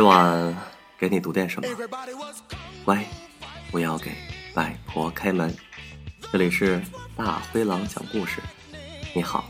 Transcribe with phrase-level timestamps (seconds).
[0.00, 0.56] 每晚
[0.98, 1.68] 给你读点什么？
[2.86, 3.04] 乖，
[3.70, 4.10] 不要给
[4.54, 5.54] 外婆开门。
[6.32, 6.80] 这里是
[7.14, 8.40] 大灰狼讲故事。
[9.14, 9.44] 你好，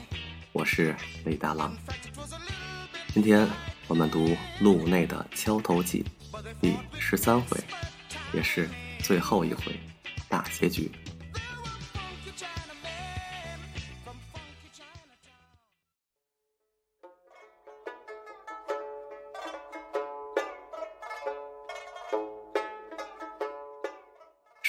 [0.51, 0.93] 我是
[1.25, 1.73] 李大狼。
[3.15, 3.49] 今天
[3.87, 4.27] 我们读
[4.59, 6.05] 《路内的敲头记》
[6.61, 7.57] 第十三回，
[8.33, 9.79] 也是最后一回，
[10.29, 10.91] 大结局。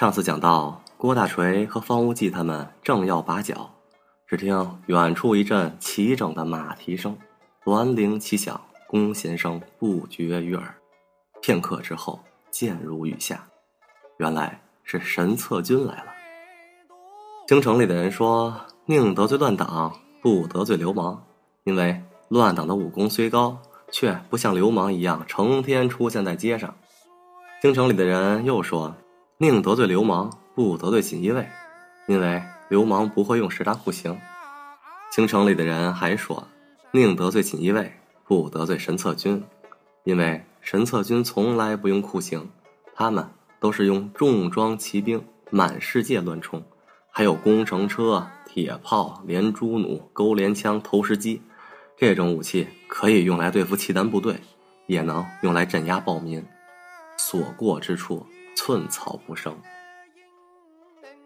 [0.01, 3.69] 上次讲到，郭大锤和方无忌他们正要把脚，
[4.25, 7.15] 只听远处一阵齐整的马蹄声，
[7.63, 10.75] 銮铃齐响，弓弦声不绝于耳。
[11.39, 13.47] 片刻之后，箭如雨下，
[14.17, 16.05] 原来是神策军来了。
[17.45, 21.23] 京城里的人说：“宁得罪乱党，不得罪流氓，
[21.63, 23.55] 因为乱党的武功虽高，
[23.91, 26.73] 却不像流氓一样成天出现在街上。”
[27.61, 28.95] 京城里的人又说。
[29.41, 31.49] 宁得罪流氓，不得罪锦衣卫，
[32.05, 34.15] 因为流氓不会用十大酷刑。
[35.11, 36.47] 京城里的人还说，
[36.91, 37.91] 宁得罪锦衣卫，
[38.23, 39.43] 不得罪神策军，
[40.03, 42.47] 因为神策军从来不用酷刑，
[42.93, 43.27] 他们
[43.59, 46.63] 都是用重装骑兵满世界乱冲，
[47.09, 51.41] 还有工程车、铁炮、连珠弩、钩镰枪、投石机，
[51.97, 54.39] 这种武器可以用来对付契丹部队，
[54.85, 56.45] 也能用来镇压暴民，
[57.17, 58.23] 所过之处。
[58.55, 59.55] 寸草不生。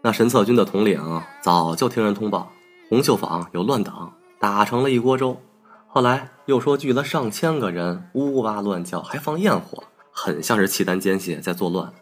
[0.02, 2.52] 那神策军的统领早就听人通报，
[2.88, 5.40] 红绣坊有乱党，打成了一锅粥。
[5.88, 9.82] 后来又说聚了上千个人，呜哇乱叫，还放焰火，
[10.12, 11.92] 很像是契丹奸细在作乱。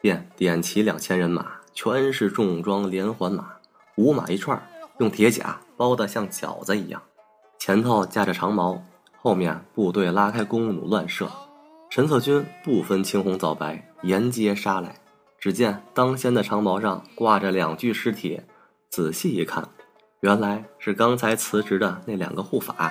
[0.00, 3.52] 便点齐两千人马，全是重装连环马，
[3.96, 4.60] 五马一串，
[4.98, 7.00] 用铁甲包得像饺子一样，
[7.58, 8.82] 前头架着长矛，
[9.20, 11.28] 后面部队拉开弓弩乱射。
[11.94, 14.96] 神策军不分青红皂白，沿街杀来。
[15.38, 18.40] 只见当先的长矛上挂着两具尸体，
[18.88, 19.68] 仔细一看，
[20.20, 22.90] 原来是刚才辞职的那两个护法。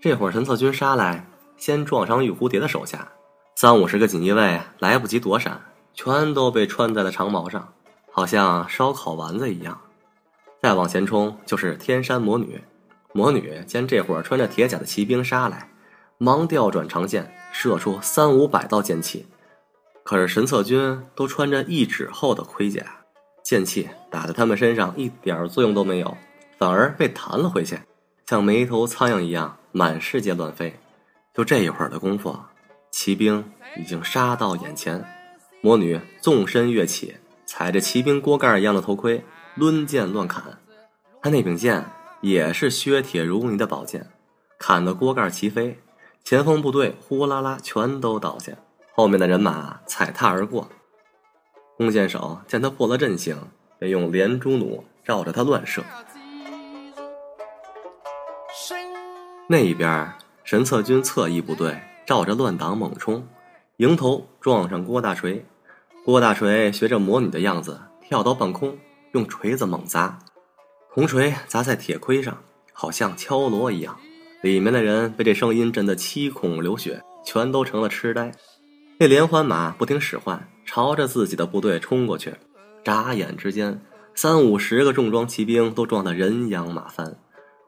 [0.00, 1.24] 这会儿神策军杀来，
[1.56, 3.12] 先撞伤玉蝴蝶的手下，
[3.54, 5.60] 三五十个锦衣卫来不及躲闪，
[5.94, 7.72] 全都被穿在了长矛上，
[8.10, 9.80] 好像烧烤丸子一样。
[10.60, 12.60] 再往前冲，就是天山魔女。
[13.12, 15.68] 魔女见这伙穿着铁甲的骑兵杀来，
[16.18, 19.26] 忙调转长剑，射出三五百道剑气。
[20.04, 22.84] 可是神策军都穿着一指厚的盔甲，
[23.42, 26.16] 剑气打在他们身上一点作用都没有，
[26.56, 27.78] 反而被弹了回去，
[28.26, 30.78] 像没头苍蝇一样满世界乱飞。
[31.34, 32.38] 就这一会儿的功夫，
[32.92, 33.44] 骑兵
[33.76, 35.04] 已经杀到眼前。
[35.60, 39.24] 魔女纵身跃起，踩着骑兵锅盖一样的头盔，
[39.56, 40.42] 抡剑乱砍。
[41.20, 41.84] 她那柄剑。
[42.20, 44.10] 也是削铁如泥的宝剑，
[44.58, 45.78] 砍得锅盖齐飞，
[46.22, 48.52] 前锋部队呼啦啦全都倒下，
[48.94, 50.68] 后面的人马踩踏而过。
[51.76, 53.38] 弓箭手见他破了阵型，
[53.78, 55.82] 便用连珠弩绕着他乱射。
[59.48, 60.12] 那一边
[60.44, 63.26] 神策军侧翼部队照着乱党猛冲，
[63.78, 65.44] 迎头撞上郭大锤。
[66.04, 68.76] 郭大锤学着魔女的样子跳到半空，
[69.12, 70.18] 用锤子猛砸。
[70.92, 72.36] 铜锤砸在铁盔上，
[72.72, 73.96] 好像敲锣一样。
[74.42, 78.32] 里面的人被这声音震得七孔流血，全都成了痴呆。
[78.98, 82.34] 那连环马不听使唤，朝着自己的部队冲过去。
[82.82, 83.80] 眨眼之间，
[84.16, 87.16] 三五十个重装骑兵都撞得人仰马翻。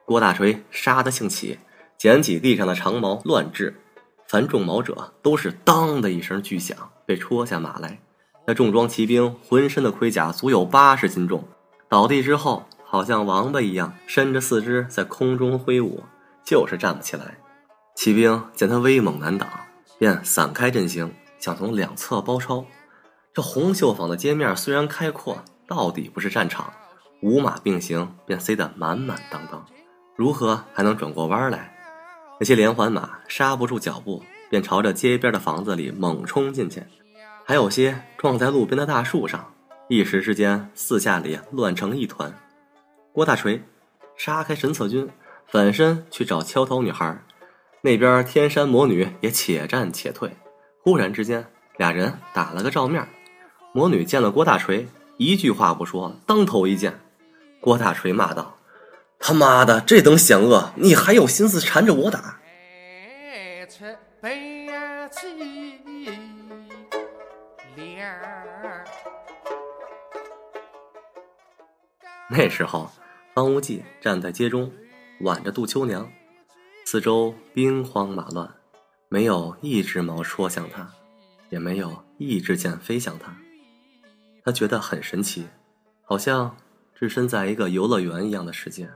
[0.05, 1.57] 郭大锤杀得兴起，
[1.97, 3.73] 捡起地上的长矛乱掷。
[4.27, 8.01] 凡中矛者都是当的一声巨响，被戳下马来。
[8.49, 11.45] 那重装骑兵浑身的盔甲足有八十斤重，
[11.89, 12.67] 倒地之后。
[12.93, 16.03] 好像王八一样伸着四肢在空中挥舞，
[16.45, 17.39] 就是站不起来。
[17.95, 19.49] 骑兵见他威猛难挡，
[19.99, 22.63] 便散开阵型，想从两侧包抄。
[23.33, 26.71] 这红绣坊的街面虽然开阔，到底不是战场，
[27.23, 29.65] 五马并行便塞得满满当当，
[30.15, 31.75] 如何还能转过弯来？
[32.39, 36.83] 那些连环马刹不住脚步，便朝着街边的房子里猛冲进去，
[37.47, 39.51] 还有些撞在路边的大树上，
[39.89, 42.31] 一时之间四下里乱成一团。
[43.13, 43.63] 郭大锤
[44.17, 45.07] 杀开神策军，
[45.47, 47.23] 反身去找敲头女孩。
[47.83, 50.31] 那边天山魔女也且战且退。
[50.83, 51.45] 忽然之间，
[51.77, 53.07] 俩人打了个照面。
[53.75, 54.89] 魔女见了郭大锤，
[55.19, 56.99] 一句话不说，当头一剑。
[57.61, 58.57] 郭大锤骂道
[59.21, 62.41] ：“他妈的，这等险恶，你还有心思缠着我打？”
[72.33, 72.91] 那时候。
[73.35, 74.71] 方无忌站在街中，
[75.21, 76.07] 挽着杜秋娘，
[76.85, 78.55] 四周兵荒马乱，
[79.09, 80.87] 没有一只猫戳向他，
[81.49, 83.35] 也没有一支箭飞向他。
[84.45, 85.47] 他觉得很神奇，
[86.03, 86.55] 好像
[86.95, 88.87] 置身在一个游乐园一样的世界，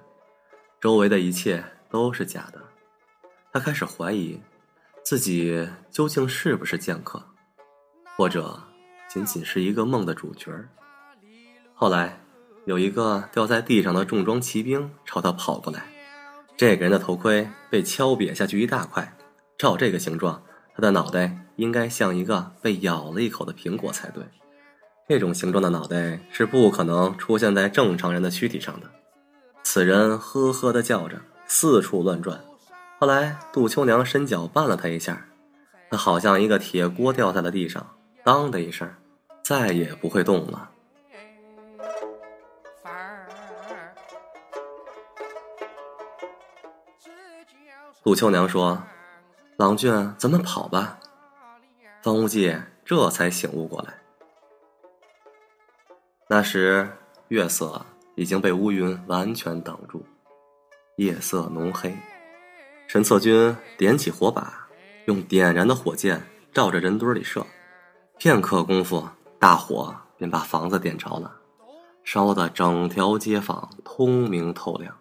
[0.82, 2.62] 周围的一切都是假的。
[3.54, 4.38] 他开始怀疑，
[5.02, 7.24] 自己究竟是不是剑客，
[8.18, 8.62] 或者
[9.08, 10.52] 仅仅是一个梦的主角。
[11.72, 12.20] 后来，
[12.66, 15.84] 有一个掉在地上的重装骑兵朝他跑过来，
[16.56, 19.16] 这个人的头盔被敲瘪下去一大块，
[19.56, 20.42] 照这个形状，
[20.74, 24.24] 他的脑袋应该像一个被咬了一口的苹果才对。
[25.08, 28.90] 这种形状的脑袋是不可能出现在正常人的躯体上的。
[29.62, 32.40] 此人呵呵的叫着，四处乱转。
[32.98, 35.24] 后来，杜秋娘伸脚绊了他一下，
[35.88, 37.86] 他好像一个铁锅掉在了地上，
[38.24, 38.92] 当的一声，
[39.44, 40.70] 再也不会动了。
[48.06, 48.80] 杜秋娘说
[49.58, 50.96] ：“郎君，咱们跑吧。”
[52.00, 53.94] 方无忌这才醒悟过来。
[56.28, 56.88] 那时
[57.26, 60.06] 月色已经被乌云完全挡住，
[60.98, 61.92] 夜色浓黑。
[62.86, 64.68] 神策军点起火把，
[65.06, 66.22] 用点燃的火箭
[66.52, 67.44] 照着人堆里射，
[68.18, 69.04] 片刻功夫，
[69.40, 71.34] 大火便把房子点着了，
[72.04, 74.96] 烧得整条街坊通明透亮。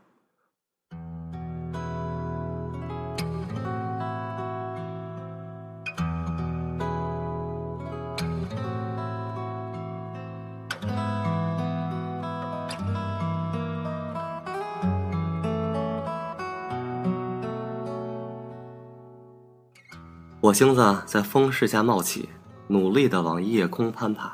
[20.45, 22.30] 火星子在风势下冒起，
[22.68, 24.31] 努力的往夜空攀爬。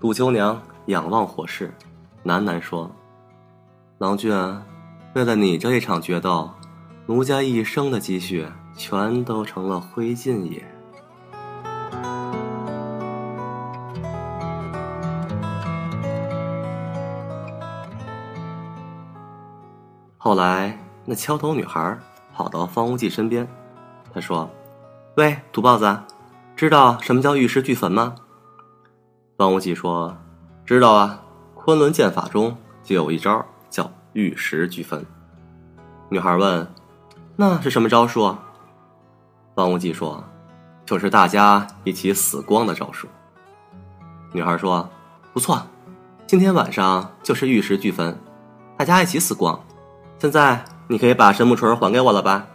[0.00, 1.72] 杜秋娘仰望火势，
[2.24, 2.90] 喃喃说
[3.98, 4.32] ：“郎君，
[5.14, 6.50] 为了你这一场决斗，
[7.06, 8.44] 奴家一生的积蓄
[8.76, 10.60] 全都成了灰烬也。”
[20.18, 21.96] 后来，那敲头女孩
[22.34, 23.46] 跑到方无忌身边，
[24.12, 24.50] 她说。
[25.18, 25.98] 喂，土包子，
[26.54, 28.14] 知道什么叫玉石俱焚吗？
[29.36, 30.16] 方无忌说
[30.64, 31.20] ：“知道啊，
[31.56, 35.04] 昆仑剑法中就有一招叫玉石俱焚。”
[36.08, 36.72] 女孩问
[37.34, 38.32] ：“那是什么招数？”
[39.56, 40.22] 方无忌说
[40.86, 43.08] ：“就是大家一起死光的招数。”
[44.30, 44.88] 女孩说
[45.34, 45.60] ：“不错，
[46.28, 48.16] 今天晚上就是玉石俱焚，
[48.76, 49.58] 大家一起死光。
[50.20, 52.46] 现在你可以把神木锤还给我了吧？”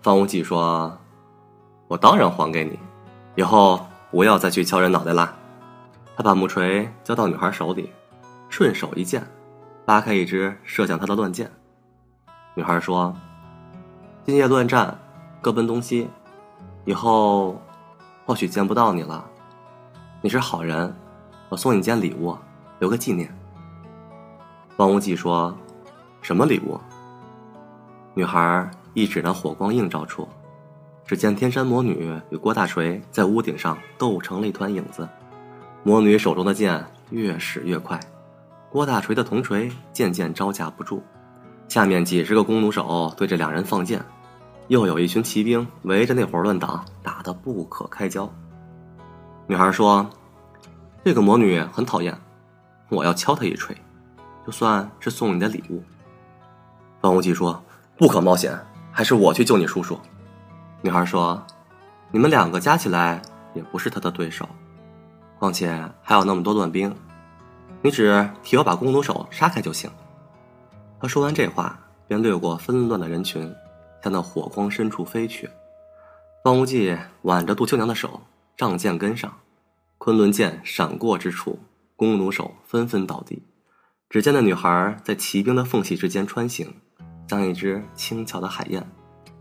[0.00, 0.96] 方无忌说。
[1.88, 2.78] 我当然还给你，
[3.34, 3.80] 以后
[4.10, 5.34] 不要再去敲人脑袋啦。
[6.14, 7.90] 他把木锤交到女孩手里，
[8.50, 9.26] 顺手一剑，
[9.86, 11.50] 拉开一支射向他的乱箭。
[12.54, 13.16] 女孩说
[14.26, 14.98] ：“今夜乱战，
[15.40, 16.10] 各奔东西，
[16.84, 17.58] 以后
[18.26, 19.24] 或许见不到你了。
[20.20, 20.94] 你是好人，
[21.48, 22.36] 我送你件礼物，
[22.80, 23.34] 留个纪念。”
[24.76, 25.56] 方无忌说
[26.20, 26.78] ：“什么礼物？”
[28.12, 30.28] 女孩一指那火光映照处。
[31.08, 35.08] 只见天山魔女与郭大锤在屋顶上斗成了一团影子，
[35.82, 37.98] 魔女手中的剑越使越快，
[38.68, 41.00] 郭大锤的铜锤渐渐招架不住，
[41.66, 44.04] 下面几十个弓弩手对着两人放箭，
[44.66, 48.30] 又有一群骑兵围着那伙乱党，打得不可开交。
[49.46, 50.06] 女孩说
[51.02, 52.14] ：“这个魔女很讨厌，
[52.90, 53.74] 我要敲她一锤，
[54.44, 55.82] 就算是送你的礼物。”
[57.00, 57.64] 方无忌说
[57.96, 58.54] ：“不可冒险，
[58.92, 59.98] 还是我去救你叔叔。”
[60.80, 61.44] 女孩说
[62.12, 63.20] ：“你们两个加起来
[63.52, 64.48] 也不是他的对手，
[65.38, 66.94] 况且还有那么多乱兵，
[67.82, 69.90] 你只替我把弓弩手杀开就行。”
[71.00, 73.42] 他说完这话，便掠过纷乱的人群，
[74.02, 75.50] 向那火光深处飞去。
[76.44, 78.20] 方无忌挽着杜秋娘的手，
[78.56, 79.32] 仗剑跟上。
[79.98, 81.58] 昆仑剑闪过之处，
[81.96, 83.42] 弓弩手纷纷倒地。
[84.08, 86.72] 只见那女孩在骑兵的缝隙之间穿行，
[87.28, 88.88] 像一只轻巧的海燕，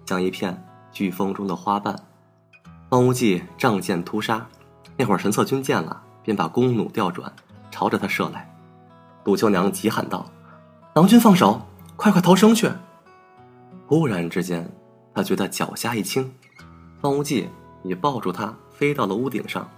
[0.07, 0.61] 像一片。
[0.93, 1.95] 飓风中的花瓣，
[2.89, 4.47] 方无忌仗剑突杀，
[4.95, 7.31] 那会儿神策军见了，便把弓弩调转，
[7.69, 8.49] 朝着他射来。
[9.23, 10.25] 杜秋娘急喊道
[10.95, 11.61] ：“郎君放手，
[11.95, 12.71] 快快逃生去！”
[13.85, 14.69] 忽然之间，
[15.13, 16.33] 他觉得脚下一轻，
[17.01, 17.49] 方无忌
[17.83, 19.69] 已抱住他飞到了屋顶上。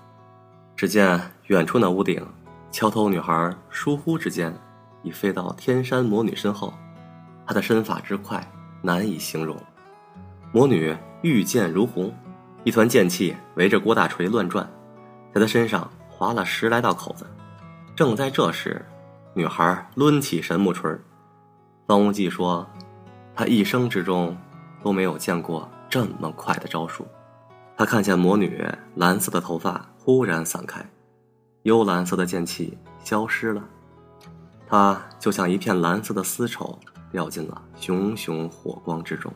[0.75, 2.25] 只见远处那屋顶，
[2.71, 4.55] 桥头女孩疏忽之间
[5.03, 6.73] 已飞到天山魔女身后，
[7.45, 8.41] 她的身法之快
[8.81, 9.57] 难以形容。
[10.51, 10.95] 魔女。
[11.21, 12.15] 御剑如虹，
[12.63, 14.65] 一团剑气围着郭大锤乱转，
[15.33, 17.27] 在他身上划了十来道口子。
[17.93, 18.85] 正在这时，
[19.33, 20.97] 女孩抡起神木锤。
[21.85, 22.65] 方无忌说
[23.35, 24.33] ：“他一生之中
[24.81, 27.05] 都没有见过这么快的招数。
[27.75, 28.65] 他看见魔女
[28.95, 30.81] 蓝色的头发忽然散开，
[31.63, 33.61] 幽蓝色的剑气消失了，
[34.69, 36.79] 她就像一片蓝色的丝绸，
[37.11, 39.33] 掉进了熊熊火光之中。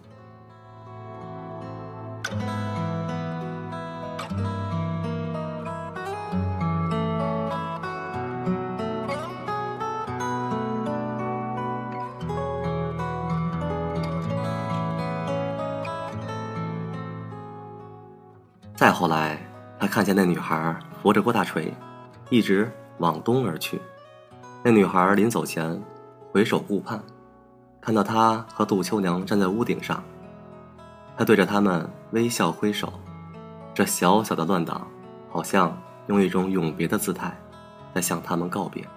[18.94, 19.38] 后来，
[19.80, 21.74] 他看见那女孩扶着郭大锤，
[22.30, 23.82] 一直往东而去。
[24.64, 25.82] 那女孩临走前，
[26.32, 27.02] 回首顾盼，
[27.82, 30.04] 看到他和杜秋娘站在屋顶上，
[31.18, 32.94] 他对着他们微笑挥手。
[33.74, 34.88] 这小小的乱党，
[35.32, 35.76] 好像
[36.08, 37.36] 用一种永别的姿态，
[37.94, 38.88] 在向他们告别。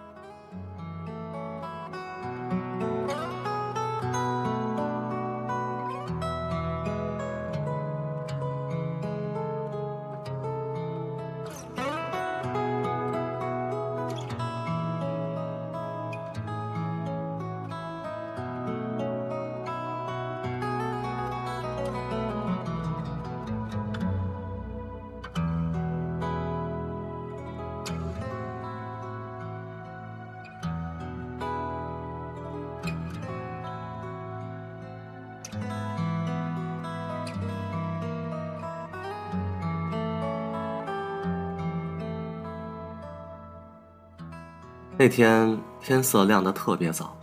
[45.06, 47.16] 那天天色亮得特别早，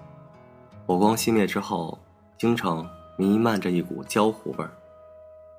[0.87, 1.99] 火光熄灭之后，
[2.37, 4.71] 京城弥漫着一股焦糊味儿。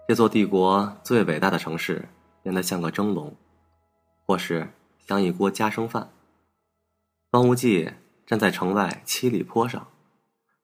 [0.08, 2.08] 这座帝国最伟大的城市
[2.42, 3.30] 变得像个蒸笼，
[4.24, 4.66] 或是
[5.06, 6.08] 像一锅夹生饭。
[7.30, 7.92] 方无忌
[8.24, 9.86] 站在城外七里坡上，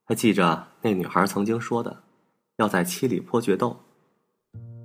[0.07, 1.95] 他记着那女孩曾经说的，
[2.57, 3.77] 要在七里坡决斗。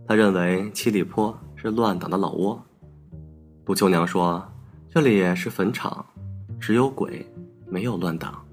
[0.05, 2.61] 他认为七里坡是乱党的老窝。
[3.65, 4.45] 杜秋娘说，
[4.89, 6.05] 这里是坟场。
[6.59, 7.25] 只有鬼，
[7.67, 8.43] 没有乱党。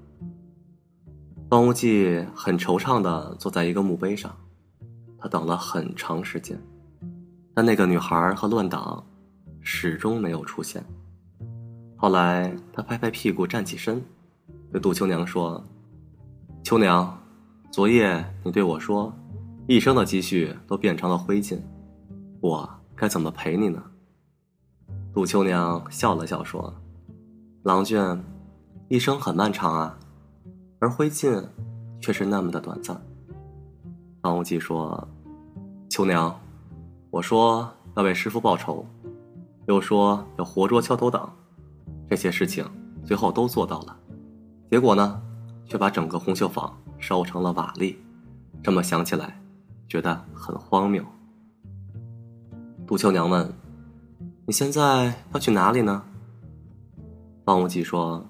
[1.49, 4.35] 方无忌很惆怅的坐在一个墓碑上，
[5.19, 6.59] 他等了很长时间，
[7.53, 9.03] 但那个女孩和乱党
[9.61, 10.83] 始终没有出现。
[11.95, 14.03] 后来，他拍拍屁股站起身，
[14.71, 15.63] 对杜秋娘说
[16.63, 17.17] ：“秋娘，
[17.71, 19.13] 昨夜你对我说，
[19.67, 21.59] 一生的积蓄都变成了灰烬，
[22.41, 23.81] 我该怎么陪你呢？”
[25.13, 26.73] 杜秋娘笑了笑说。
[27.63, 27.97] 郎君，
[28.89, 29.97] 一生很漫长啊，
[30.79, 31.47] 而灰烬
[32.01, 33.01] 却是那么的短暂。
[34.21, 35.07] 方无忌说
[35.89, 36.37] ：“秋娘，
[37.09, 38.85] 我说要为师傅报仇，
[39.67, 41.33] 又说要活捉敲头党，
[42.09, 42.69] 这些事情
[43.05, 43.97] 最后都做到了，
[44.69, 45.21] 结果呢，
[45.65, 47.95] 却把整个红绣坊烧成了瓦砾。
[48.61, 49.41] 这么想起来，
[49.87, 51.01] 觉得很荒谬。”
[52.85, 53.53] 杜秋娘问
[54.45, 56.03] ：“你现在要去哪里呢？”
[57.45, 58.25] 方无忌说：“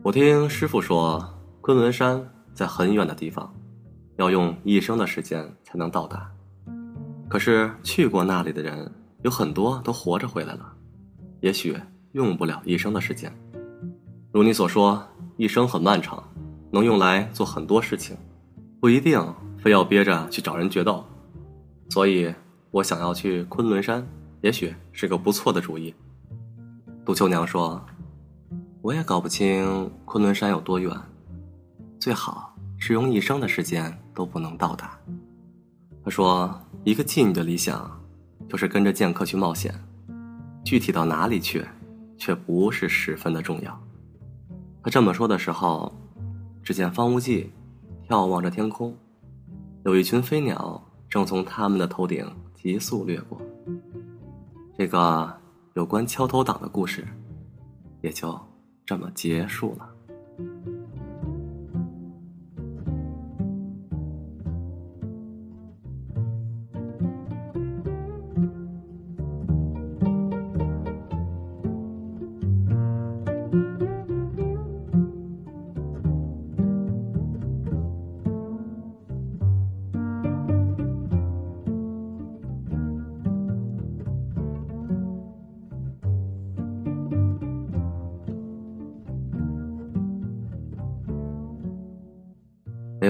[0.00, 1.20] 我听师傅说，
[1.60, 3.52] 昆仑山在很远的地方，
[4.18, 6.30] 要用一生的时间才能到达。
[7.28, 8.88] 可是去过那里的人
[9.22, 10.72] 有很多都活着回来了，
[11.40, 11.76] 也许
[12.12, 13.36] 用不了一生的时间。
[14.30, 15.02] 如你所说，
[15.36, 16.22] 一生很漫长，
[16.70, 18.16] 能用来做很多事情，
[18.78, 19.20] 不一定
[19.58, 21.04] 非要憋着去找人决斗。
[21.88, 22.32] 所以
[22.70, 24.06] 我想要去昆仑山，
[24.40, 25.92] 也许是个不错的主意。”
[27.04, 27.84] 杜秋娘说。
[28.84, 30.94] 我也搞不清昆仑山有多远，
[31.98, 34.94] 最好是用一生的时间都不能到达。
[36.04, 37.90] 他说：“一个妓女的理想，
[38.46, 39.74] 就是跟着剑客去冒险，
[40.62, 41.64] 具体到哪里去，
[42.18, 43.80] 却不是十分的重要。”
[44.84, 45.90] 他这么说的时候，
[46.62, 47.50] 只见方无忌
[48.06, 48.94] 眺望着天空，
[49.86, 53.40] 有一群飞鸟正从他们的头顶急速掠过。
[54.76, 55.34] 这个
[55.72, 57.08] 有关敲头党的故事，
[58.02, 58.38] 也就。
[58.86, 59.88] 这么结束了。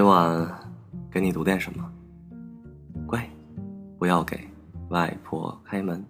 [0.05, 0.71] 今晚
[1.09, 1.91] 给你读点什么，
[3.07, 3.27] 乖，
[3.97, 4.39] 不要给
[4.89, 6.05] 外婆开门。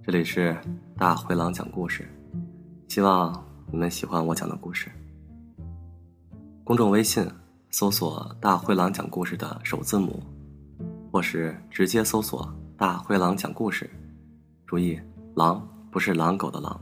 [0.00, 0.56] 这里是
[0.96, 2.08] 大灰狼讲故事，
[2.86, 4.88] 希望你们喜欢我讲的故事。
[6.62, 7.28] 公众微信
[7.70, 10.22] 搜索“大灰狼讲故事”的首字母，
[11.10, 12.48] 或是直接搜索
[12.78, 13.90] “大灰狼讲故事”。
[14.68, 14.96] 注意，
[15.34, 16.80] 狼不是狼狗的狼。